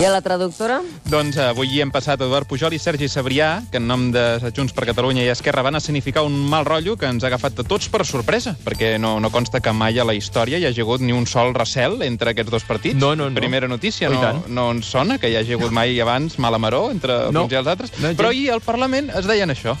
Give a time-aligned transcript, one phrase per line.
[0.00, 0.78] I a la traductora?
[1.12, 4.22] Doncs eh, avui hi hem passat Eduard Pujol i Sergi Sabrià, que en nom de
[4.56, 7.66] Junts per Catalunya i Esquerra van escenificar un mal rotllo que ens ha agafat a
[7.68, 11.04] tots per sorpresa, perquè no, no consta que mai a la història hi hagi hagut
[11.04, 12.96] ni un sol recel entre aquests dos partits.
[12.96, 13.36] No, no, no.
[13.36, 14.46] Primera notícia, Oh, no, tant.
[14.48, 17.44] no ens sona que hi hagi hagut mai abans mala maró entre No.
[17.44, 17.92] uns i els altres.
[18.00, 19.76] No, Però ahir al Parlament es deien això.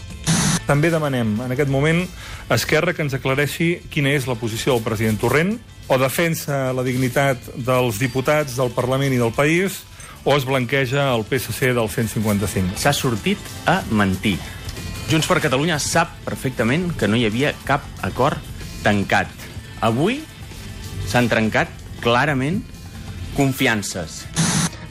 [0.68, 2.04] També demanem, en aquest moment,
[2.50, 5.56] a Esquerra que ens aclareixi quina és la posició del president Torrent,
[5.88, 9.80] o defensa la dignitat dels diputats del Parlament i del país,
[10.24, 12.76] o es blanqueja el PSC del 155.
[12.76, 14.38] s'ha sortit a mentir.
[15.10, 18.38] Junts per Catalunya sap perfectament que no hi havia cap acord
[18.84, 19.26] tancat.
[19.80, 20.20] Avui
[21.08, 21.68] s'han trencat
[22.00, 22.62] clarament
[23.36, 24.26] confiances.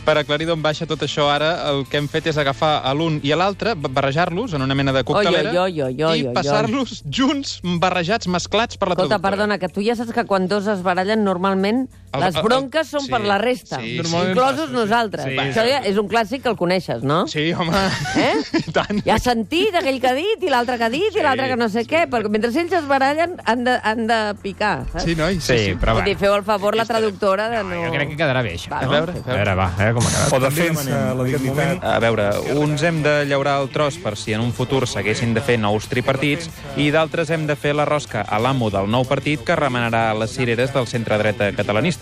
[0.05, 3.19] Per aclarir d'on baixa tot això ara, el que hem fet és agafar a l'un
[3.21, 6.19] i a l'altre, ba- barrejar-los en una mena de coctelera Oi, oi, oi, oi, oi,
[6.23, 9.29] i passar-los junts, barrejats, mesclats per la Escolta, traductora.
[9.29, 13.01] perdona, que tu ja saps que quan dos es barallen, normalment El- les bronques són
[13.05, 13.77] sí, per la resta.
[13.79, 13.97] sí, sí.
[14.01, 14.73] Normalment Inclosos passa, sí.
[14.79, 15.25] nosaltres.
[15.25, 17.27] Sí, Això ja és un clàssic que el coneixes, no?
[17.27, 17.75] Sí, home.
[18.17, 18.33] Eh?
[18.67, 19.01] I tant.
[19.05, 21.55] Ja has sentit aquell que ha dit, i l'altre que ha dit, i l'altre que
[21.59, 25.03] no sé què, perquè mentre ells es barallen han de, han de picar, saps?
[25.05, 25.75] Sí, noi, sí, Sí, sí.
[25.79, 26.03] però va.
[26.07, 27.83] dir, feu el favor la traductora de no...
[27.85, 28.71] Jo crec que quedarà bé, això.
[28.73, 28.91] Va, A no?
[28.95, 29.55] veure, a A veure.
[29.59, 30.33] va, a veure com ha quedat.
[30.33, 31.83] O defensa la dignitat...
[31.83, 35.41] A veure, uns hem de llaurar el tros per si en un futur s'haguessin de
[35.45, 39.43] fer nous tripartits i d'altres hem de fer la rosca a l'amo del nou partit
[39.45, 41.98] que remenarà les cireres del centre-dreta catalanista.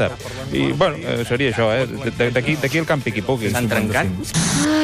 [0.51, 1.87] I, bueno, eh, seria això, eh?
[2.31, 3.51] D'aquí el campi qui pugui.
[3.53, 4.77] S'han trencat